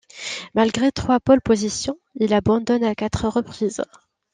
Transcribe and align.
Malgré 0.55 0.91
trois 0.91 1.19
pole 1.19 1.41
positions, 1.41 1.99
il 2.15 2.33
abandonne 2.33 2.83
à 2.83 2.95
quatre 2.95 3.27
reprises. 3.27 3.83